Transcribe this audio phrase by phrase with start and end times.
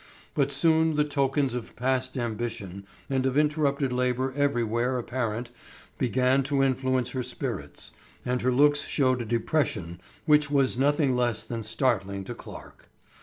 [0.33, 5.51] But soon the tokens of past ambition and of interrupted labor everywhere apparent,
[5.99, 7.91] began to influence her spirits,
[8.25, 12.89] and her looks showed a depression which was nothing less than startling to Clarke.